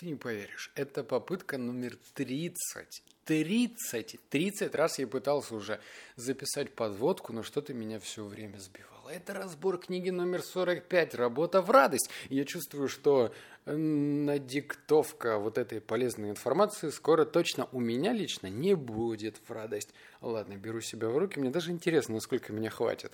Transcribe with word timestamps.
Ты 0.00 0.06
не 0.06 0.14
поверишь, 0.14 0.72
это 0.76 1.04
попытка 1.04 1.58
номер 1.58 1.98
30. 2.14 3.02
30! 3.26 4.18
30 4.30 4.74
раз 4.74 4.98
я 4.98 5.06
пытался 5.06 5.54
уже 5.54 5.78
записать 6.16 6.72
подводку, 6.72 7.34
но 7.34 7.42
что-то 7.42 7.74
меня 7.74 8.00
все 8.00 8.24
время 8.24 8.56
сбивало. 8.56 9.10
Это 9.10 9.34
разбор 9.34 9.76
книги 9.76 10.08
номер 10.08 10.40
45 10.40 11.14
«Работа 11.16 11.60
в 11.60 11.70
радость». 11.70 12.08
Я 12.30 12.46
чувствую, 12.46 12.88
что 12.88 13.34
надиктовка 13.66 15.36
вот 15.36 15.58
этой 15.58 15.82
полезной 15.82 16.30
информации 16.30 16.88
скоро 16.88 17.26
точно 17.26 17.68
у 17.70 17.78
меня 17.78 18.14
лично 18.14 18.46
не 18.46 18.72
будет 18.72 19.36
в 19.46 19.52
радость. 19.52 19.90
Ладно, 20.22 20.54
беру 20.56 20.80
себя 20.80 21.10
в 21.10 21.18
руки, 21.18 21.38
мне 21.38 21.50
даже 21.50 21.72
интересно, 21.72 22.14
насколько 22.14 22.54
меня 22.54 22.70
хватит. 22.70 23.12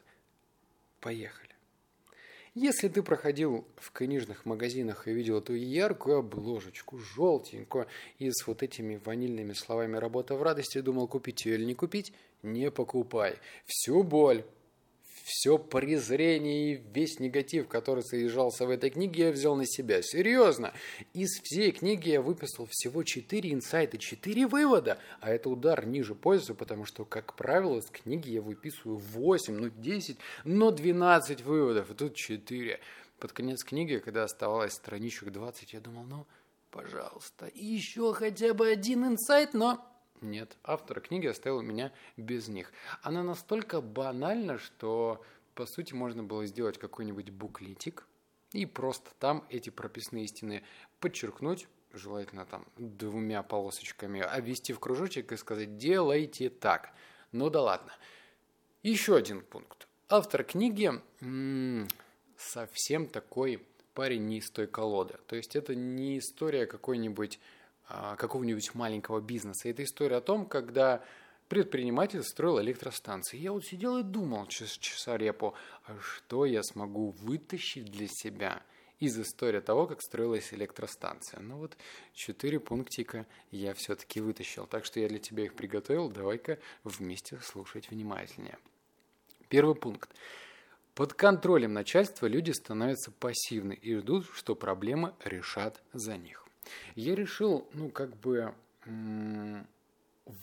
Поехали. 1.00 1.55
Если 2.57 2.88
ты 2.88 3.02
проходил 3.02 3.66
в 3.77 3.93
книжных 3.93 4.46
магазинах 4.46 5.06
и 5.06 5.12
видел 5.12 5.41
эту 5.41 5.52
яркую 5.52 6.20
обложечку, 6.20 6.96
желтенькую, 6.96 7.86
и 8.19 8.30
с 8.30 8.47
вот 8.47 8.62
этими 8.62 8.98
ванильными 9.05 9.52
словами 9.52 9.98
«работа 9.98 10.37
в 10.37 10.42
радости», 10.42 10.80
думал, 10.80 11.06
купить 11.06 11.45
ее 11.45 11.56
или 11.56 11.66
не 11.66 11.74
купить, 11.74 12.14
не 12.42 12.70
покупай. 12.70 13.37
Всю 13.66 14.02
боль, 14.02 14.42
все 15.26 15.58
презрение 15.58 16.74
и 16.74 16.82
весь 16.94 17.18
негатив, 17.18 17.66
который 17.66 18.04
содержался 18.04 18.64
в 18.64 18.70
этой 18.70 18.90
книге, 18.90 19.24
я 19.24 19.32
взял 19.32 19.56
на 19.56 19.66
себя. 19.66 20.00
Серьезно. 20.00 20.72
Из 21.14 21.40
всей 21.42 21.72
книги 21.72 22.10
я 22.10 22.22
выписал 22.22 22.68
всего 22.70 23.02
4 23.02 23.52
инсайта, 23.52 23.98
4 23.98 24.46
вывода. 24.46 25.00
А 25.20 25.30
это 25.30 25.50
удар 25.50 25.84
ниже 25.84 26.14
пользы, 26.14 26.54
потому 26.54 26.84
что, 26.84 27.04
как 27.04 27.34
правило, 27.34 27.78
из 27.78 27.86
книги 27.86 28.30
я 28.30 28.40
выписываю 28.40 28.98
8, 28.98 29.52
ну 29.52 29.68
10, 29.68 30.16
но 30.44 30.70
12 30.70 31.40
выводов. 31.40 31.90
И 31.90 31.94
тут 31.94 32.14
4. 32.14 32.78
Под 33.18 33.32
конец 33.32 33.64
книги, 33.64 33.98
когда 33.98 34.22
оставалось 34.22 34.74
страничек 34.74 35.32
20, 35.32 35.72
я 35.72 35.80
думал, 35.80 36.04
ну, 36.04 36.27
пожалуйста, 36.70 37.50
еще 37.52 38.14
хотя 38.14 38.54
бы 38.54 38.68
один 38.68 39.04
инсайт, 39.04 39.54
но 39.54 39.84
нет, 40.20 40.56
автор 40.62 41.00
книги 41.00 41.27
оставил 41.27 41.62
меня 41.62 41.92
без 42.17 42.48
них. 42.48 42.72
Она 43.03 43.22
настолько 43.22 43.81
банальна, 43.81 44.58
что, 44.58 45.25
по 45.55 45.67
сути, 45.67 45.92
можно 45.95 46.23
было 46.23 46.47
сделать 46.47 46.78
какой-нибудь 46.78 47.31
буклетик 47.31 48.06
и 48.53 48.67
просто 48.67 49.11
там 49.19 49.45
эти 49.50 49.70
прописные 49.70 50.25
истины 50.25 50.62
подчеркнуть, 51.00 51.69
желательно 51.92 52.47
там 52.47 52.67
двумя 52.77 53.42
полосочками, 53.42 54.20
обвести 54.20 54.73
в 54.73 54.81
кружочек 54.81 55.33
и 55.33 55.36
сказать 55.36 55.77
«делайте 55.77 56.51
так». 56.51 56.92
Ну 57.33 57.51
да 57.51 57.62
ладно. 57.62 57.92
Еще 58.83 59.17
один 59.17 59.41
пункт. 59.42 59.89
Автор 60.08 60.45
книги 60.45 60.91
м-м, 61.20 61.89
совсем 62.39 63.08
такой 63.08 63.67
парень 63.95 64.27
не 64.27 64.39
из 64.39 64.51
той 64.51 64.67
колоды. 64.67 65.19
То 65.27 65.36
есть 65.36 65.56
это 65.56 65.75
не 65.75 66.19
история 66.19 66.67
какой-нибудь 66.67 67.39
а, 67.39 67.41
какого-нибудь 67.89 68.75
маленького 68.75 69.20
бизнеса. 69.20 69.69
Это 69.69 69.84
история 69.84 70.17
о 70.17 70.20
том, 70.20 70.47
когда 70.47 71.05
предприниматель 71.48 72.23
строил 72.23 72.61
электростанции. 72.61 73.39
Я 73.39 73.53
вот 73.53 73.65
сидел 73.65 73.98
и 73.98 74.03
думал 74.03 74.47
час, 74.47 74.70
часа 74.79 75.17
репу, 75.17 75.55
а 75.84 75.97
что 76.01 76.45
я 76.45 76.62
смогу 76.62 77.11
вытащить 77.11 77.87
для 77.87 78.09
себя 78.09 78.62
из 78.98 79.19
истории 79.19 79.61
того, 79.61 79.87
как 79.87 80.01
строилась 80.01 80.53
электростанция. 80.53 81.41
Ну 81.41 81.59
вот 81.59 81.77
четыре 82.14 82.59
пунктика 82.59 83.27
я 83.51 83.75
все-таки 83.75 84.20
вытащил. 84.20 84.67
Так 84.67 84.84
что 84.84 85.01
я 85.01 85.09
для 85.09 85.19
тебя 85.19 85.45
их 85.45 85.55
приготовил. 85.55 86.11
Давай-ка 86.11 86.59
вместе 86.83 87.39
слушать 87.42 87.91
внимательнее. 87.91 88.59
Первый 89.48 89.75
пункт. 89.75 90.11
Под 90.95 91.12
контролем 91.12 91.75
начальства 91.75 92.27
люди 92.27 92.53
становятся 92.53 93.11
пассивны 93.11 93.75
и 93.75 93.97
ждут, 93.97 94.27
что 94.33 94.55
проблемы 94.55 95.12
решат 95.25 95.83
за 95.92 96.17
них. 96.17 96.45
Я 96.95 97.14
решил, 97.14 97.69
ну, 97.72 97.91
как 97.91 98.17
бы 98.17 98.55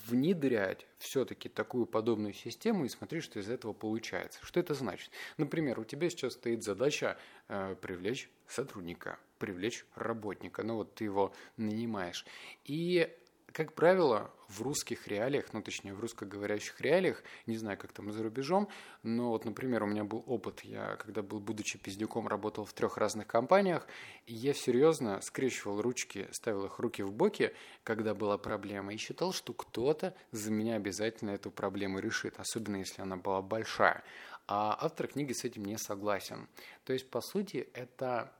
внедрять 0.07 0.87
все-таки 0.97 1.49
такую 1.49 1.85
подобную 1.85 2.33
систему 2.33 2.85
и 2.85 2.89
смотреть, 2.89 3.23
что 3.23 3.39
из 3.39 3.49
этого 3.49 3.73
получается. 3.73 4.39
Что 4.41 4.61
это 4.61 4.73
значит? 4.73 5.11
Например, 5.37 5.79
у 5.79 5.83
тебя 5.83 6.09
сейчас 6.09 6.33
стоит 6.33 6.63
задача 6.63 7.17
э, 7.49 7.75
привлечь 7.81 8.29
сотрудника, 8.47 9.19
привлечь 9.39 9.85
работника, 9.95 10.63
ну 10.63 10.75
вот 10.75 10.95
ты 10.95 11.03
его 11.03 11.33
нанимаешь. 11.57 12.25
И 12.63 13.13
как 13.53 13.73
правило, 13.73 14.31
в 14.49 14.61
русских 14.63 15.07
реалиях, 15.07 15.53
ну 15.53 15.61
точнее 15.61 15.93
в 15.93 15.99
русскоговорящих 15.99 16.81
реалиях, 16.81 17.23
не 17.45 17.55
знаю, 17.55 17.77
как 17.77 17.91
там 17.93 18.11
за 18.11 18.23
рубежом, 18.23 18.67
но 19.03 19.29
вот, 19.29 19.45
например, 19.45 19.83
у 19.83 19.85
меня 19.85 20.03
был 20.03 20.23
опыт, 20.25 20.61
я 20.61 20.95
когда 20.95 21.21
был, 21.21 21.39
будучи 21.39 21.77
пиздюком, 21.77 22.27
работал 22.27 22.65
в 22.65 22.73
трех 22.73 22.97
разных 22.97 23.27
компаниях, 23.27 23.87
и 24.25 24.33
я 24.33 24.53
серьезно 24.53 25.21
скрещивал 25.21 25.81
ручки, 25.81 26.27
ставил 26.31 26.65
их 26.65 26.79
руки 26.79 27.03
в 27.03 27.11
боки, 27.11 27.53
когда 27.83 28.15
была 28.15 28.39
проблема, 28.39 28.93
и 28.93 28.97
считал, 28.97 29.33
что 29.33 29.53
кто-то 29.53 30.15
за 30.31 30.51
меня 30.51 30.75
обязательно 30.75 31.31
эту 31.31 31.51
проблему 31.51 31.99
решит, 31.99 32.39
особенно 32.39 32.77
если 32.77 33.03
она 33.03 33.17
была 33.17 33.41
большая. 33.43 34.03
А 34.47 34.77
автор 34.81 35.07
книги 35.07 35.31
с 35.31 35.45
этим 35.45 35.63
не 35.65 35.77
согласен. 35.77 36.49
То 36.85 36.93
есть, 36.93 37.09
по 37.09 37.21
сути, 37.21 37.69
это 37.73 38.33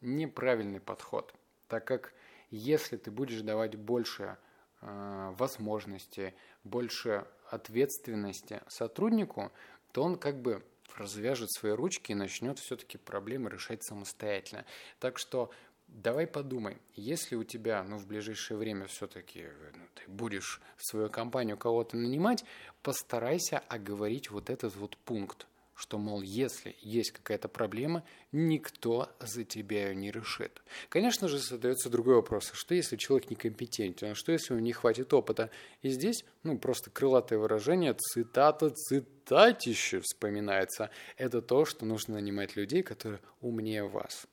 неправильный 0.00 0.80
подход, 0.80 1.34
так 1.68 1.84
как 1.84 2.14
если 2.54 2.96
ты 2.96 3.10
будешь 3.10 3.40
давать 3.40 3.76
больше 3.76 4.36
э, 4.80 5.34
возможности, 5.36 6.34
больше 6.62 7.26
ответственности 7.50 8.62
сотруднику, 8.68 9.52
то 9.92 10.02
он 10.02 10.16
как 10.16 10.40
бы 10.40 10.62
развяжет 10.96 11.50
свои 11.50 11.72
ручки 11.72 12.12
и 12.12 12.14
начнет 12.14 12.58
все-таки 12.58 12.98
проблемы 12.98 13.50
решать 13.50 13.82
самостоятельно. 13.82 14.64
Так 15.00 15.18
что 15.18 15.50
давай 15.88 16.26
подумай, 16.26 16.78
если 16.94 17.34
у 17.34 17.44
тебя 17.44 17.82
ну, 17.82 17.98
в 17.98 18.06
ближайшее 18.06 18.56
время 18.56 18.86
все-таки 18.86 19.48
ну, 19.74 19.84
ты 19.94 20.10
будешь 20.10 20.60
в 20.76 20.86
свою 20.86 21.10
компанию 21.10 21.56
кого-то 21.56 21.96
нанимать, 21.96 22.44
постарайся 22.82 23.58
оговорить 23.68 24.30
вот 24.30 24.48
этот 24.48 24.76
вот 24.76 24.96
пункт 24.98 25.48
что, 25.74 25.98
мол, 25.98 26.22
если 26.22 26.76
есть 26.80 27.10
какая-то 27.10 27.48
проблема, 27.48 28.04
никто 28.32 29.10
за 29.20 29.44
тебя 29.44 29.88
ее 29.88 29.96
не 29.96 30.10
решит. 30.10 30.62
Конечно 30.88 31.28
же, 31.28 31.38
задается 31.38 31.90
другой 31.90 32.16
вопрос, 32.16 32.50
а 32.52 32.56
что 32.56 32.74
если 32.74 32.96
человек 32.96 33.30
некомпетентен, 33.30 34.12
а 34.12 34.14
что 34.14 34.32
если 34.32 34.52
у 34.52 34.56
него 34.56 34.66
не 34.66 34.72
хватит 34.72 35.12
опыта? 35.12 35.50
И 35.82 35.88
здесь, 35.88 36.24
ну, 36.42 36.58
просто 36.58 36.90
крылатое 36.90 37.38
выражение, 37.38 37.94
цитата, 37.94 38.70
цитатище 38.70 40.00
вспоминается. 40.00 40.90
Это 41.16 41.42
то, 41.42 41.64
что 41.64 41.84
нужно 41.84 42.14
нанимать 42.14 42.56
людей, 42.56 42.82
которые 42.82 43.20
умнее 43.40 43.88
вас. 43.88 44.26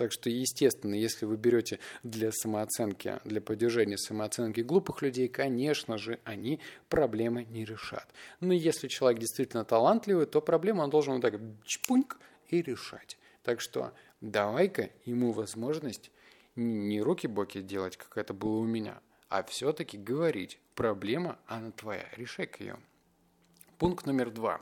Так 0.00 0.12
что, 0.12 0.30
естественно, 0.30 0.94
если 0.94 1.26
вы 1.26 1.36
берете 1.36 1.78
для 2.02 2.32
самооценки, 2.32 3.20
для 3.26 3.42
поддержания 3.42 3.98
самооценки 3.98 4.62
глупых 4.62 5.02
людей, 5.02 5.28
конечно 5.28 5.98
же, 5.98 6.20
они 6.24 6.58
проблемы 6.88 7.44
не 7.44 7.66
решат. 7.66 8.08
Но 8.40 8.54
если 8.54 8.88
человек 8.88 9.20
действительно 9.20 9.62
талантливый, 9.62 10.24
то 10.24 10.40
проблему 10.40 10.80
он 10.80 10.88
должен 10.88 11.12
вот 11.12 11.20
так 11.20 11.34
чпуньк 11.66 12.16
и 12.48 12.62
решать. 12.62 13.18
Так 13.42 13.60
что 13.60 13.92
давай-ка 14.22 14.88
ему 15.04 15.32
возможность 15.32 16.10
не 16.56 17.02
руки-боки 17.02 17.60
делать, 17.60 17.98
как 17.98 18.16
это 18.16 18.32
было 18.32 18.56
у 18.56 18.64
меня, 18.64 19.02
а 19.28 19.42
все-таки 19.42 19.98
говорить, 19.98 20.58
проблема, 20.74 21.38
она 21.46 21.72
твоя, 21.72 22.06
решай-ка 22.16 22.64
ее. 22.64 22.78
Пункт 23.80 24.04
номер 24.04 24.30
два. 24.30 24.60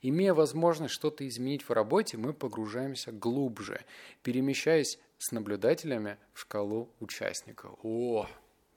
Имея 0.00 0.32
возможность 0.32 0.94
что-то 0.94 1.28
изменить 1.28 1.68
в 1.68 1.70
работе, 1.70 2.16
мы 2.16 2.32
погружаемся 2.32 3.12
глубже, 3.12 3.84
перемещаясь 4.22 4.98
с 5.18 5.32
наблюдателями 5.32 6.16
в 6.32 6.40
шкалу 6.40 6.88
участников. 6.98 7.78
О, 7.82 8.26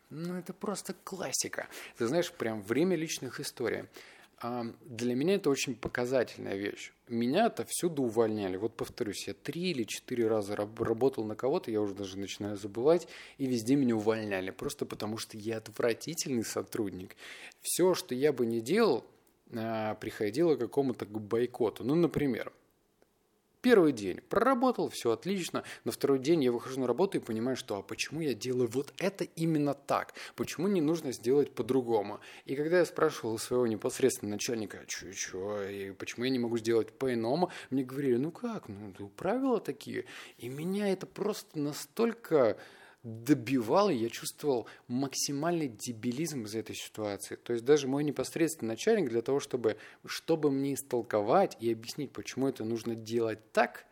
ну 0.09 0.35
это 0.35 0.51
просто 0.53 0.93
классика. 1.05 1.69
Ты 1.97 2.05
знаешь, 2.05 2.33
прям 2.33 2.63
время 2.63 2.97
личных 2.97 3.39
историй. 3.39 3.85
А 4.41 4.65
для 4.81 5.15
меня 5.15 5.35
это 5.35 5.49
очень 5.49 5.73
показательная 5.73 6.57
вещь. 6.57 6.91
Меня-то 7.07 7.63
всюду 7.63 8.03
увольняли. 8.03 8.57
Вот 8.57 8.75
повторюсь, 8.75 9.25
я 9.25 9.33
три 9.33 9.71
или 9.71 9.85
четыре 9.85 10.27
раза 10.27 10.57
работал 10.57 11.23
на 11.23 11.35
кого-то, 11.35 11.71
я 11.71 11.79
уже 11.79 11.95
даже 11.95 12.19
начинаю 12.19 12.57
забывать, 12.57 13.07
и 13.37 13.45
везде 13.45 13.77
меня 13.77 13.95
увольняли. 13.95 14.51
Просто 14.51 14.85
потому 14.85 15.17
что 15.17 15.37
я 15.37 15.57
отвратительный 15.57 16.43
сотрудник. 16.43 17.15
Все, 17.61 17.93
что 17.93 18.13
я 18.13 18.33
бы 18.33 18.45
не 18.45 18.59
делал, 18.59 19.05
приходило 19.49 20.55
к 20.55 20.59
какому-то 20.59 21.05
бойкоту. 21.05 21.83
Ну, 21.83 21.95
например, 21.95 22.51
Первый 23.61 23.91
день 23.91 24.21
проработал, 24.29 24.87
все 24.89 25.11
отлично. 25.11 25.63
На 25.83 25.91
второй 25.91 26.19
день 26.19 26.43
я 26.43 26.51
выхожу 26.51 26.79
на 26.79 26.87
работу 26.87 27.17
и 27.17 27.21
понимаю, 27.21 27.57
что 27.57 27.75
а 27.75 27.81
почему 27.81 28.21
я 28.21 28.33
делаю 28.33 28.69
вот 28.69 28.93
это 28.97 29.23
именно 29.23 29.73
так? 29.73 30.13
Почему 30.35 30.67
не 30.67 30.79
нужно 30.79 31.11
сделать 31.11 31.51
по-другому? 31.51 32.19
И 32.45 32.55
когда 32.55 32.79
я 32.79 32.85
спрашивал 32.85 33.33
у 33.33 33.37
своего 33.39 33.65
непосредственного 33.65 34.35
начальника, 34.35 34.79
что, 34.87 35.11
что, 35.11 35.63
и 35.63 35.91
почему 35.91 36.25
я 36.25 36.31
не 36.31 36.39
могу 36.39 36.57
сделать 36.59 36.93
по-иному, 36.93 37.51
мне 37.71 37.83
говорили, 37.83 38.15
ну 38.15 38.31
как, 38.31 38.69
ну 38.69 39.09
правила 39.09 39.59
такие. 39.59 40.05
И 40.37 40.49
меня 40.49 40.89
это 40.89 41.07
просто 41.07 41.57
настолько 41.59 42.57
добивал, 43.03 43.89
и 43.89 43.95
я 43.95 44.09
чувствовал 44.09 44.67
максимальный 44.87 45.67
дебилизм 45.67 46.43
из 46.43 46.55
этой 46.55 46.75
ситуации. 46.75 47.35
То 47.35 47.53
есть 47.53 47.63
даже 47.63 47.87
мой 47.87 48.03
непосредственный 48.03 48.69
начальник 48.69 49.09
для 49.09 49.21
того, 49.21 49.39
чтобы, 49.39 49.77
чтобы 50.05 50.51
мне 50.51 50.73
истолковать 50.73 51.57
и 51.59 51.71
объяснить, 51.71 52.11
почему 52.11 52.47
это 52.47 52.63
нужно 52.63 52.95
делать 52.95 53.39
так, 53.51 53.85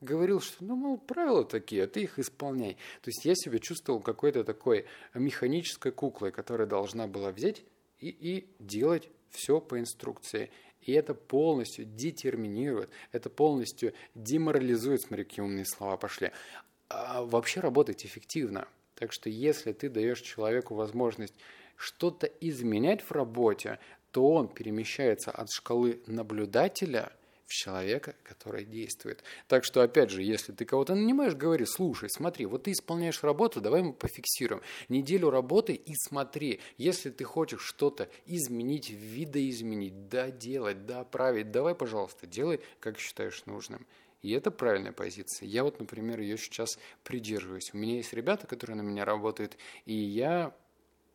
говорил, 0.00 0.40
что, 0.40 0.64
ну, 0.64 0.76
мол, 0.76 0.98
правила 0.98 1.44
такие, 1.44 1.84
а 1.84 1.86
ты 1.88 2.02
их 2.02 2.18
исполняй. 2.18 2.74
То 3.02 3.08
есть 3.08 3.24
я 3.24 3.34
себя 3.34 3.58
чувствовал 3.58 4.00
какой-то 4.00 4.44
такой 4.44 4.86
механической 5.14 5.92
куклой, 5.92 6.30
которая 6.30 6.68
должна 6.68 7.06
была 7.06 7.32
взять 7.32 7.64
и, 7.98 8.08
и 8.08 8.48
делать 8.58 9.10
все 9.30 9.60
по 9.60 9.78
инструкции. 9.78 10.50
И 10.82 10.92
это 10.92 11.14
полностью 11.14 11.84
детерминирует, 11.84 12.90
это 13.12 13.28
полностью 13.28 13.92
деморализует, 14.14 15.02
смотри, 15.02 15.24
какие 15.24 15.44
умные 15.44 15.66
слова 15.66 15.96
пошли. 15.96 16.30
А 16.88 17.22
вообще 17.22 17.60
работать 17.60 18.04
эффективно. 18.06 18.66
Так 18.94 19.12
что 19.12 19.28
если 19.30 19.72
ты 19.72 19.88
даешь 19.88 20.20
человеку 20.20 20.74
возможность 20.74 21.34
что-то 21.76 22.26
изменять 22.26 23.02
в 23.02 23.12
работе, 23.12 23.78
то 24.10 24.32
он 24.32 24.48
перемещается 24.48 25.30
от 25.30 25.50
шкалы 25.50 26.00
наблюдателя 26.06 27.12
в 27.46 27.52
человека, 27.52 28.14
который 28.24 28.64
действует. 28.64 29.22
Так 29.46 29.64
что, 29.64 29.80
опять 29.80 30.10
же, 30.10 30.22
если 30.22 30.52
ты 30.52 30.64
кого-то 30.64 30.94
нанимаешь, 30.94 31.34
говори, 31.34 31.64
слушай, 31.64 32.10
смотри, 32.10 32.44
вот 32.44 32.64
ты 32.64 32.72
исполняешь 32.72 33.22
работу, 33.22 33.60
давай 33.60 33.82
мы 33.82 33.94
пофиксируем. 33.94 34.62
Неделю 34.88 35.30
работы 35.30 35.72
и 35.72 35.94
смотри, 35.94 36.60
если 36.76 37.10
ты 37.10 37.24
хочешь 37.24 37.62
что-то 37.62 38.08
изменить, 38.26 38.90
видоизменить, 38.90 40.08
да, 40.08 40.30
делать, 40.30 40.84
да, 40.84 41.04
править, 41.04 41.50
давай, 41.50 41.74
пожалуйста, 41.74 42.26
делай, 42.26 42.60
как 42.80 42.98
считаешь 42.98 43.46
нужным. 43.46 43.86
И 44.22 44.32
это 44.32 44.50
правильная 44.50 44.92
позиция. 44.92 45.46
Я 45.46 45.62
вот, 45.62 45.78
например, 45.78 46.20
ее 46.20 46.36
сейчас 46.36 46.78
придерживаюсь. 47.04 47.72
У 47.72 47.78
меня 47.78 47.96
есть 47.96 48.12
ребята, 48.12 48.46
которые 48.46 48.76
на 48.76 48.82
меня 48.82 49.04
работают, 49.04 49.56
и 49.86 49.94
я 49.94 50.54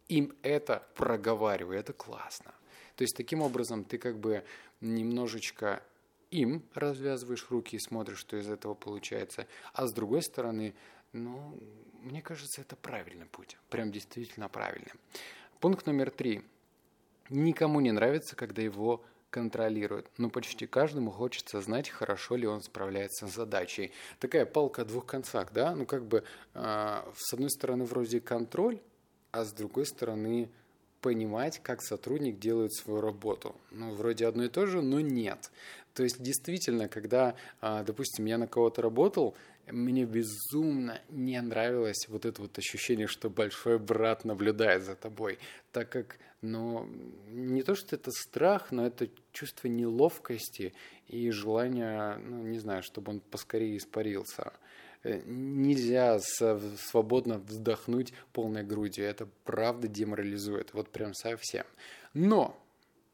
им 0.07 0.33
это 0.41 0.87
проговариваю. 0.95 1.79
Это 1.79 1.93
классно. 1.93 2.53
То 2.95 3.03
есть 3.03 3.15
таким 3.15 3.41
образом 3.41 3.83
ты 3.83 3.97
как 3.97 4.19
бы 4.19 4.43
немножечко 4.79 5.83
им 6.31 6.63
развязываешь 6.73 7.45
руки 7.49 7.75
и 7.75 7.79
смотришь, 7.79 8.19
что 8.19 8.37
из 8.37 8.49
этого 8.49 8.73
получается. 8.73 9.47
А 9.73 9.85
с 9.85 9.93
другой 9.93 10.21
стороны, 10.23 10.73
ну, 11.11 11.59
мне 12.01 12.21
кажется, 12.21 12.61
это 12.61 12.75
правильный 12.75 13.25
путь. 13.25 13.57
Прям 13.69 13.91
действительно 13.91 14.49
правильный. 14.49 14.91
Пункт 15.59 15.85
номер 15.85 16.09
три. 16.09 16.43
Никому 17.29 17.79
не 17.79 17.91
нравится, 17.91 18.35
когда 18.35 18.61
его 18.61 19.03
контролируют, 19.33 20.11
но 20.19 20.29
почти 20.29 20.67
каждому 20.67 21.09
хочется 21.09 21.59
знать, 21.59 21.89
хорошо 21.89 22.35
ли 22.35 22.45
он 22.45 22.61
справляется 22.61 23.27
с 23.27 23.33
задачей. 23.33 23.91
Такая 24.19 24.45
палка 24.45 24.83
о 24.83 24.85
двух 24.85 25.07
концах, 25.07 25.51
да? 25.51 25.75
Ну, 25.75 25.87
как 25.87 26.05
бы, 26.05 26.23
э, 26.53 27.01
с 27.17 27.33
одной 27.33 27.49
стороны, 27.49 27.83
вроде 27.83 28.21
контроль, 28.21 28.79
а 29.31 29.43
с 29.43 29.51
другой 29.51 29.87
стороны, 29.87 30.51
понимать, 31.03 31.59
как 31.61 31.83
сотрудник 31.83 32.39
делает 32.39 32.73
свою 32.73 33.01
работу. 33.01 33.55
Ну, 33.71 33.93
вроде 33.93 34.25
одно 34.25 34.45
и 34.45 34.49
то 34.49 34.65
же, 34.65 34.81
но 34.81 35.01
нет. 35.01 35.51
То 35.93 36.03
есть, 36.03 36.23
действительно, 36.23 36.87
когда, 36.87 37.35
э, 37.61 37.83
допустим, 37.85 38.25
я 38.25 38.37
на 38.37 38.47
кого-то 38.47 38.81
работал, 38.81 39.35
мне 39.67 40.05
безумно 40.05 40.99
не 41.09 41.39
нравилось 41.41 42.07
вот 42.07 42.25
это 42.25 42.41
вот 42.41 42.57
ощущение, 42.57 43.07
что 43.07 43.29
большой 43.29 43.79
брат 43.79 44.25
наблюдает 44.25 44.83
за 44.83 44.95
тобой, 44.95 45.39
так 45.71 45.89
как, 45.89 46.17
ну, 46.41 46.87
не 47.27 47.63
то, 47.63 47.75
что 47.75 47.95
это 47.95 48.11
страх, 48.11 48.71
но 48.71 48.85
это 48.85 49.09
чувство 49.31 49.67
неловкости 49.67 50.73
и 51.07 51.29
желание, 51.31 52.17
ну, 52.17 52.43
не 52.43 52.59
знаю, 52.59 52.81
чтобы 52.81 53.11
он 53.11 53.19
поскорее 53.19 53.77
испарился. 53.77 54.53
Э, 55.03 55.21
нельзя 55.25 56.19
свободно 56.19 57.39
вздохнуть 57.39 58.13
полной 58.31 58.63
грудью, 58.63 59.05
это 59.05 59.27
правда 59.43 59.87
деморализует, 59.87 60.73
вот 60.73 60.89
прям 60.89 61.13
совсем. 61.13 61.65
Но 62.13 62.57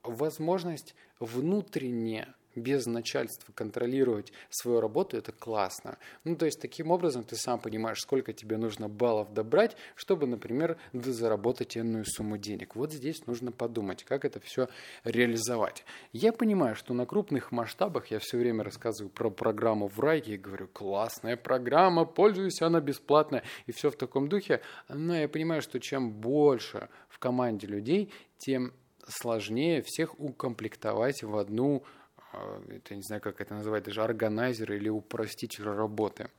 возможность 0.04 0.94
внутренне 1.20 2.28
без 2.60 2.86
начальства 2.86 3.52
контролировать 3.54 4.32
свою 4.50 4.82
работу, 4.82 5.18
это 5.18 5.32
классно. 5.32 5.98
Ну, 6.24 6.36
то 6.36 6.46
есть, 6.46 6.62
таким 6.62 6.92
образом 6.92 7.24
ты 7.24 7.36
сам 7.36 7.60
понимаешь, 7.60 8.00
сколько 8.00 8.34
тебе 8.34 8.58
нужно 8.58 8.88
баллов 8.88 9.34
добрать, 9.34 9.76
чтобы, 9.96 10.28
например, 10.28 10.78
заработать 10.94 11.76
иную 11.76 12.06
сумму 12.06 12.38
денег. 12.38 12.76
Вот 12.76 12.94
здесь 12.94 13.26
нужно 13.28 13.52
подумать, 13.52 14.04
как 14.04 14.26
это 14.26 14.40
все 14.40 14.68
реализовать. 15.04 15.84
Я 16.14 16.32
понимаю, 16.32 16.76
что 16.76 16.94
на 16.94 17.06
крупных 17.06 17.52
масштабах 17.52 18.08
я 18.08 18.20
все 18.20 18.38
время 18.38 18.64
рассказываю 18.64 19.12
про 19.12 19.30
программу 19.30 19.88
в 19.88 20.00
Райке 20.00 20.36
и 20.36 20.38
говорю, 20.38 20.68
классная 20.68 21.38
программа, 21.38 22.06
пользуюсь, 22.06 22.62
она 22.62 22.80
бесплатная, 22.82 23.44
и 23.66 23.72
все 23.72 23.90
в 23.90 23.96
таком 23.96 24.30
духе. 24.30 24.62
Но 24.88 25.16
я 25.16 25.28
понимаю, 25.28 25.62
что 25.62 25.80
чем 25.80 26.12
больше 26.12 26.90
в 27.08 27.20
команде 27.20 27.68
людей, 27.68 28.12
тем 28.38 28.74
сложнее 29.08 29.82
всех 29.86 30.20
укомплектовать 30.20 31.24
в 31.24 31.36
одну 31.38 31.84
а, 32.32 32.62
это 32.70 32.96
не 32.96 33.02
знаю, 33.02 33.22
как 33.22 33.42
это 33.42 33.54
называть, 33.54 33.84
даже 33.84 34.04
органайзер 34.04 34.72
или 34.74 34.90
упроститель 34.90 35.64
работы. 35.64 36.30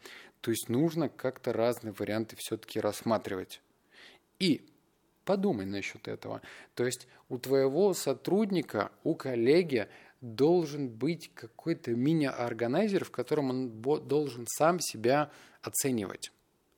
То 0.41 0.51
есть 0.51 0.69
нужно 0.69 1.09
как-то 1.09 1.53
разные 1.53 1.93
варианты 1.93 2.37
все-таки 2.39 2.81
рассматривать. 2.81 3.61
И 4.39 4.67
подумай 5.25 5.67
насчет 5.67 6.09
этого. 6.09 6.41
То 6.75 6.85
есть 6.85 7.07
у 7.29 7.39
твоего 7.39 7.93
сотрудника, 7.95 8.91
у 9.05 9.15
коллеги 9.15 9.89
должен 10.21 10.89
быть 10.89 11.31
какой-то 11.35 11.93
мини-органайзер, 11.93 13.05
в 13.05 13.11
котором 13.11 13.51
он 13.51 13.81
должен 13.81 14.47
сам 14.47 14.81
себя 14.81 15.31
оценивать. 15.63 16.33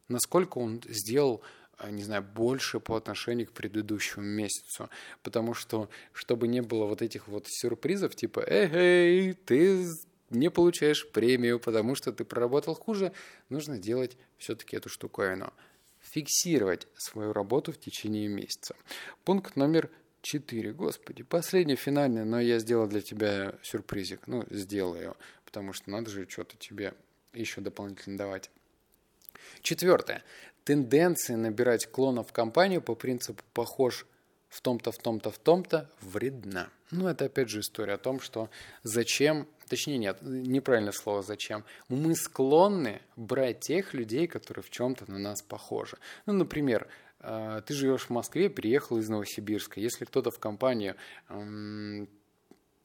Насколько 0.08 0.58
он 0.58 0.82
сделал 0.88 1.42
не 1.90 2.02
знаю, 2.02 2.22
больше 2.22 2.80
по 2.80 2.96
отношению 2.96 3.46
к 3.46 3.52
предыдущему 3.52 4.24
месяцу. 4.24 4.88
Потому 5.22 5.54
что, 5.54 5.88
чтобы 6.12 6.48
не 6.48 6.60
было 6.60 6.86
вот 6.86 7.02
этих 7.02 7.28
вот 7.28 7.46
сюрпризов, 7.48 8.14
типа, 8.14 8.44
эй, 8.46 9.34
ты 9.34 9.86
не 10.30 10.50
получаешь 10.50 11.08
премию, 11.10 11.60
потому 11.60 11.94
что 11.94 12.12
ты 12.12 12.24
проработал 12.24 12.74
хуже, 12.74 13.12
нужно 13.48 13.78
делать 13.78 14.16
все-таки 14.38 14.76
эту 14.76 14.88
штуковину. 14.88 15.52
Фиксировать 16.00 16.88
свою 16.96 17.32
работу 17.32 17.72
в 17.72 17.78
течение 17.78 18.28
месяца. 18.28 18.74
Пункт 19.24 19.56
номер 19.56 19.90
четыре. 20.20 20.72
Господи, 20.72 21.22
последний, 21.22 21.76
финальный, 21.76 22.24
но 22.24 22.40
я 22.40 22.58
сделал 22.58 22.86
для 22.86 23.00
тебя 23.00 23.54
сюрпризик. 23.62 24.26
Ну, 24.26 24.44
сделаю, 24.50 25.16
потому 25.44 25.72
что 25.72 25.90
надо 25.90 26.10
же 26.10 26.28
что-то 26.28 26.56
тебе 26.56 26.94
еще 27.32 27.60
дополнительно 27.60 28.18
давать. 28.18 28.50
Четвертое 29.60 30.22
тенденция 30.64 31.36
набирать 31.36 31.86
клонов 31.86 32.28
в 32.28 32.32
компанию 32.32 32.80
по 32.80 32.94
принципу 32.94 33.42
«похож 33.52 34.06
в 34.48 34.60
том-то, 34.60 34.92
в 34.92 34.98
том-то, 34.98 35.30
в 35.30 35.38
том-то» 35.38 35.90
вредна. 36.00 36.68
Ну, 36.90 37.08
это 37.08 37.24
опять 37.24 37.48
же 37.48 37.60
история 37.60 37.94
о 37.94 37.98
том, 37.98 38.20
что 38.20 38.50
зачем, 38.82 39.48
точнее 39.68 39.98
нет, 39.98 40.18
неправильное 40.20 40.92
слово 40.92 41.22
зачем, 41.22 41.64
мы 41.88 42.14
склонны 42.14 43.00
брать 43.16 43.60
тех 43.60 43.94
людей, 43.94 44.26
которые 44.26 44.62
в 44.62 44.70
чем-то 44.70 45.10
на 45.10 45.18
нас 45.18 45.42
похожи. 45.42 45.96
Ну, 46.26 46.34
например, 46.34 46.86
э, 47.20 47.62
ты 47.66 47.72
живешь 47.74 48.02
в 48.02 48.10
Москве, 48.10 48.50
приехал 48.50 48.98
из 48.98 49.08
Новосибирска. 49.08 49.80
Если 49.80 50.04
кто-то 50.04 50.30
в 50.30 50.38
компанию 50.38 50.96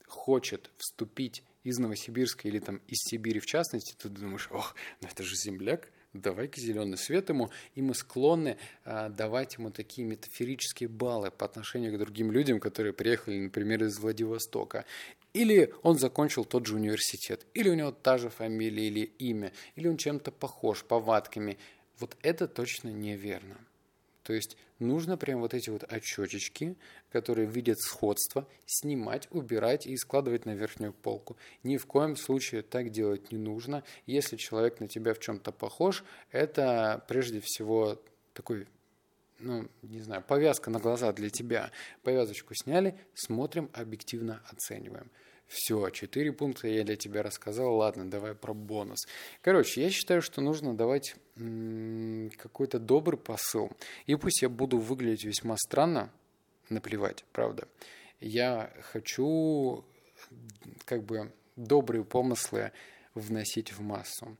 хочет 0.07 0.71
вступить 0.77 1.43
из 1.63 1.79
Новосибирска 1.79 2.47
или 2.47 2.59
там 2.59 2.77
из 2.87 2.99
Сибири 3.09 3.41
в 3.41 3.45
частности, 3.45 3.93
ты 4.01 4.07
думаешь, 4.07 4.47
ох, 4.51 4.73
ну 5.01 5.09
это 5.09 5.23
же 5.23 5.35
земляк, 5.35 5.89
давай-ка 6.21 6.59
зеленый 6.59 6.97
свет 6.97 7.29
ему, 7.29 7.49
и 7.75 7.81
мы 7.81 7.93
склонны 7.93 8.57
а, 8.85 9.09
давать 9.09 9.55
ему 9.57 9.71
такие 9.71 10.07
метафорические 10.07 10.89
баллы 10.89 11.31
по 11.31 11.45
отношению 11.45 11.93
к 11.93 11.99
другим 11.99 12.31
людям, 12.31 12.59
которые 12.59 12.93
приехали, 12.93 13.39
например, 13.39 13.83
из 13.83 13.99
Владивостока. 13.99 14.85
Или 15.33 15.73
он 15.83 15.99
закончил 15.99 16.45
тот 16.45 16.65
же 16.65 16.75
университет, 16.75 17.45
или 17.53 17.69
у 17.69 17.75
него 17.75 17.91
та 17.91 18.17
же 18.17 18.29
фамилия 18.29 18.87
или 18.87 19.01
имя, 19.19 19.51
или 19.75 19.87
он 19.87 19.97
чем-то 19.97 20.31
похож, 20.31 20.83
повадками. 20.83 21.57
Вот 21.99 22.17
это 22.21 22.47
точно 22.47 22.89
неверно. 22.89 23.57
То 24.27 24.33
есть 24.33 24.57
нужно 24.79 25.15
прям 25.15 25.39
вот 25.39 25.53
эти 25.53 25.69
вот 25.69 25.85
очечечки, 25.87 26.75
которые 27.13 27.47
видят 27.47 27.79
сходство, 27.79 28.45
снимать, 28.65 29.29
убирать 29.31 29.87
и 29.87 29.95
складывать 29.95 30.45
на 30.45 30.53
верхнюю 30.53 30.91
полку. 30.91 31.37
Ни 31.63 31.77
в 31.77 31.85
коем 31.85 32.17
случае 32.17 32.61
так 32.61 32.89
делать 32.89 33.31
не 33.31 33.37
нужно. 33.37 33.85
Если 34.05 34.35
человек 34.35 34.81
на 34.81 34.89
тебя 34.89 35.13
в 35.13 35.19
чем-то 35.19 35.53
похож, 35.53 36.03
это 36.29 37.05
прежде 37.07 37.39
всего 37.39 38.01
такой 38.33 38.67
ну, 39.39 39.69
не 39.81 40.01
знаю, 40.01 40.21
повязка 40.23 40.69
на 40.71 40.79
глаза 40.79 41.13
для 41.13 41.29
тебя. 41.29 41.71
Повязочку 42.03 42.53
сняли, 42.53 42.99
смотрим, 43.13 43.69
объективно 43.71 44.43
оцениваем. 44.51 45.09
Все, 45.47 45.89
четыре 45.91 46.33
пункта 46.33 46.67
я 46.67 46.83
для 46.83 46.97
тебя 46.97 47.23
рассказал. 47.23 47.75
Ладно, 47.75 48.09
давай 48.09 48.35
про 48.35 48.53
бонус. 48.53 49.07
Короче, 49.41 49.81
я 49.81 49.89
считаю, 49.89 50.21
что 50.21 50.41
нужно 50.41 50.75
давать 50.75 51.15
какой-то 51.35 52.79
добрый 52.79 53.17
посыл. 53.17 53.71
И 54.07 54.15
пусть 54.15 54.41
я 54.41 54.49
буду 54.49 54.77
выглядеть 54.77 55.23
весьма 55.23 55.55
странно, 55.57 56.11
наплевать, 56.69 57.23
правда. 57.31 57.67
Я 58.19 58.73
хочу 58.91 59.85
как 60.85 61.03
бы 61.03 61.31
добрые 61.55 62.03
помыслы 62.03 62.73
вносить 63.13 63.71
в 63.71 63.81
массу. 63.81 64.37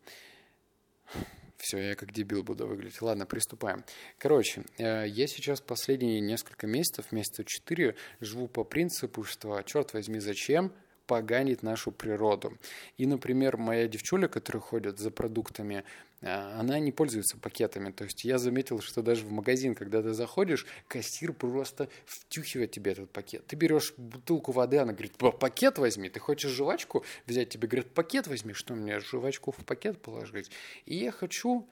Все, 1.58 1.80
я 1.80 1.96
как 1.96 2.12
дебил 2.12 2.44
буду 2.44 2.68
выглядеть. 2.68 3.02
Ладно, 3.02 3.26
приступаем. 3.26 3.84
Короче, 4.20 4.64
э, 4.78 5.08
я 5.08 5.26
сейчас 5.26 5.60
последние 5.60 6.20
несколько 6.20 6.68
месяцев, 6.68 7.12
месяца 7.12 7.44
четыре, 7.46 7.96
живу 8.20 8.48
по 8.48 8.64
принципу, 8.64 9.24
что, 9.24 9.60
черт 9.64 9.94
возьми, 9.94 10.20
зачем 10.20 10.72
поганит 11.08 11.64
нашу 11.64 11.92
природу. 11.92 12.58
И, 12.98 13.08
например, 13.08 13.58
моя 13.58 13.88
девчуля, 13.88 14.28
которая 14.28 14.62
ходит 14.62 15.00
за 15.00 15.10
продуктами, 15.10 15.84
а, 16.22 16.60
она 16.60 16.78
не 16.80 16.92
пользуется 16.92 17.38
пакетами. 17.38 17.92
То 17.92 18.04
есть 18.04 18.26
я 18.26 18.38
заметил, 18.38 18.82
что 18.82 19.02
даже 19.02 19.26
в 19.26 19.32
магазин, 19.32 19.74
когда 19.74 20.02
ты 20.04 20.14
заходишь, 20.14 20.66
кассир 20.88 21.34
просто 21.34 21.90
втюхивает 22.06 22.72
тебе 22.72 22.92
этот 22.92 23.10
пакет. 23.10 23.48
Ты 23.48 23.56
берешь 23.56 23.94
бутылку 23.98 24.52
воды, 24.52 24.78
она 24.78 24.94
говорит, 24.94 25.14
пакет 25.18 25.78
возьми. 25.78 26.10
Ты 26.10 26.20
хочешь 26.20 26.52
жвачку 26.52 27.04
взять? 27.26 27.50
Тебе 27.50 27.68
говорят, 27.68 27.92
пакет 27.92 28.28
возьми. 28.28 28.54
Что 28.54 28.76
мне, 28.76 29.00
жвачку 29.00 29.52
в 29.52 29.66
пакет 29.66 30.02
положить? 30.02 30.52
И 30.86 30.96
я 30.96 31.12
хочу, 31.12 31.68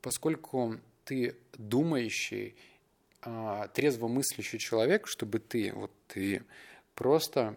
поскольку 0.00 0.76
ты 1.04 1.36
думающий, 1.58 2.54
а, 3.22 3.68
трезвомыслящий 3.68 4.58
человек, 4.58 5.08
чтобы 5.08 5.40
ты, 5.40 5.72
вот 5.74 5.90
ты, 6.06 6.42
просто 6.94 7.56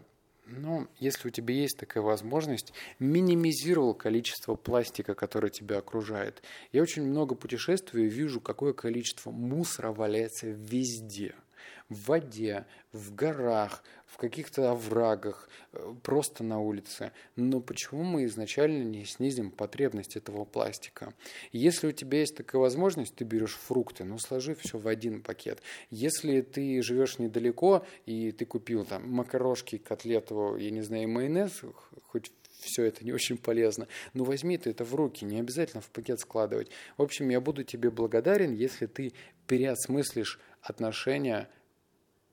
ну, 0.51 0.87
если 0.97 1.27
у 1.27 1.31
тебя 1.31 1.53
есть 1.53 1.77
такая 1.77 2.03
возможность, 2.03 2.73
минимизировал 2.99 3.93
количество 3.93 4.55
пластика, 4.55 5.15
которое 5.15 5.49
тебя 5.49 5.77
окружает. 5.77 6.41
Я 6.71 6.81
очень 6.81 7.03
много 7.03 7.35
путешествую 7.35 8.05
и 8.05 8.09
вижу, 8.09 8.41
какое 8.41 8.73
количество 8.73 9.31
мусора 9.31 9.91
валяется 9.91 10.47
везде– 10.47 11.35
в 11.89 12.05
воде, 12.05 12.65
в 12.91 13.13
горах, 13.13 13.83
в 14.09 14.17
каких-то 14.17 14.71
оврагах, 14.71 15.47
э, 15.71 15.93
просто 16.03 16.43
на 16.43 16.59
улице. 16.59 17.11
Но 17.35 17.61
почему 17.61 18.03
мы 18.03 18.25
изначально 18.25 18.83
не 18.83 19.05
снизим 19.05 19.51
потребность 19.51 20.15
этого 20.15 20.45
пластика? 20.45 21.13
Если 21.51 21.87
у 21.87 21.91
тебя 21.91 22.19
есть 22.19 22.35
такая 22.35 22.59
возможность, 22.59 23.15
ты 23.15 23.23
берешь 23.23 23.55
фрукты, 23.55 24.03
ну 24.03 24.17
сложи 24.17 24.55
все 24.55 24.77
в 24.77 24.87
один 24.87 25.21
пакет. 25.21 25.61
Если 25.91 26.41
ты 26.41 26.81
живешь 26.81 27.19
недалеко 27.19 27.85
и 28.05 28.31
ты 28.31 28.45
купил 28.45 28.83
там 28.85 29.09
макарошки, 29.09 29.77
котлету, 29.77 30.55
я 30.55 30.71
не 30.71 30.81
знаю, 30.81 31.07
майонез, 31.07 31.61
хоть 32.07 32.31
все 32.59 32.83
это 32.83 33.05
не 33.05 33.13
очень 33.13 33.37
полезно. 33.37 33.87
Но 34.13 34.23
возьми 34.23 34.57
ты 34.57 34.71
это 34.71 34.83
в 34.83 34.95
руки, 34.95 35.23
не 35.23 35.39
обязательно 35.39 35.81
в 35.81 35.89
пакет 35.89 36.19
складывать. 36.19 36.69
В 36.97 37.01
общем, 37.01 37.29
я 37.29 37.39
буду 37.39 37.63
тебе 37.63 37.89
благодарен, 37.89 38.53
если 38.53 38.85
ты 38.85 39.13
переосмыслишь 39.47 40.39
отношения 40.61 41.49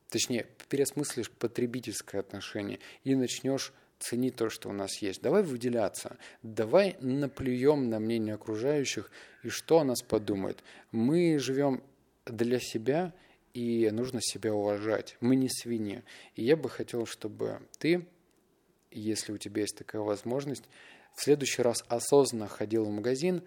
точнее, 0.09 0.47
переосмыслишь 0.69 1.31
потребительское 1.31 2.21
отношение 2.21 2.79
и 3.05 3.15
начнешь 3.15 3.73
ценить 3.99 4.37
то, 4.37 4.51
что 4.51 4.69
у 4.69 4.73
нас 4.73 5.01
есть. 5.03 5.23
Давай 5.23 5.43
выделяться, 5.43 6.17
давай 6.43 6.97
наплюем 7.01 7.89
на 7.89 7.99
мнение 7.99 8.35
окружающих 8.35 9.11
и 9.43 9.49
что 9.49 9.81
о 9.81 9.85
нас 9.85 10.03
подумают. 10.03 10.63
Мы 10.93 11.39
живем 11.39 11.83
для 12.27 12.61
себя, 12.61 13.15
и 13.57 13.89
нужно 13.91 14.21
себя 14.21 14.53
уважать. 14.53 15.17
Мы 15.21 15.35
не 15.35 15.49
свиньи. 15.49 16.03
И 16.35 16.45
я 16.45 16.57
бы 16.57 16.69
хотел, 16.69 17.07
чтобы 17.07 17.63
ты, 17.79 18.07
если 18.91 19.33
у 19.33 19.39
тебя 19.39 19.63
есть 19.63 19.79
такая 19.79 20.03
возможность, 20.03 20.65
в 21.15 21.23
следующий 21.23 21.63
раз 21.63 21.83
осознанно 21.89 22.49
ходил 22.49 22.85
в 22.85 22.91
магазин 22.91 23.43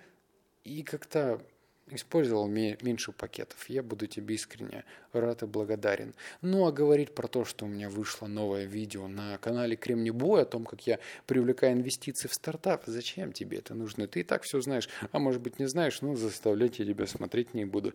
и 0.64 0.82
как-то 0.82 1.46
использовал 1.92 2.48
меньше 2.48 3.12
пакетов. 3.12 3.70
Я 3.70 3.84
буду 3.84 4.08
тебе 4.08 4.36
искренне 4.36 4.86
рад 5.14 5.44
и 5.44 5.46
благодарен. 5.46 6.14
Ну 6.42 6.66
а 6.66 6.72
говорить 6.72 7.14
про 7.16 7.28
то, 7.28 7.46
что 7.46 7.66
у 7.66 7.68
меня 7.68 7.90
вышло 7.90 8.28
новое 8.28 8.66
видео 8.66 9.08
на 9.08 9.38
канале 9.40 9.76
Кремний 9.76 10.12
Бой 10.12 10.42
о 10.44 10.46
том, 10.46 10.66
как 10.66 10.86
я 10.88 11.00
привлекаю 11.26 11.74
инвестиции 11.74 12.28
в 12.28 12.34
стартап, 12.34 12.84
зачем 12.86 13.34
тебе 13.34 13.58
это 13.58 13.74
нужно? 13.74 14.08
Ты 14.08 14.22
и 14.22 14.24
так 14.24 14.44
все 14.44 14.62
знаешь, 14.62 14.90
а 15.12 15.20
может 15.20 15.42
быть 15.42 15.60
не 15.60 15.68
знаешь, 15.68 16.02
ну 16.02 16.16
заставлять 16.16 16.80
я 16.80 16.86
тебя 16.86 17.08
смотреть 17.08 17.54
не 17.54 17.66
буду. 17.66 17.94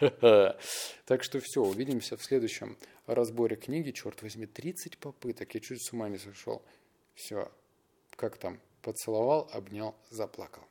Так 0.00 1.22
что 1.22 1.40
все, 1.40 1.62
увидимся 1.62 2.16
в 2.16 2.22
следующем 2.24 2.76
разборе 3.06 3.56
книги. 3.56 3.92
Черт 3.92 4.22
возьми, 4.22 4.46
30 4.46 4.98
попыток, 4.98 5.54
я 5.54 5.60
чуть 5.60 5.82
с 5.82 5.92
ума 5.92 6.08
не 6.08 6.18
сошел. 6.18 6.62
Все, 7.14 7.50
как 8.16 8.36
там, 8.36 8.60
поцеловал, 8.82 9.48
обнял, 9.52 9.94
заплакал. 10.10 10.66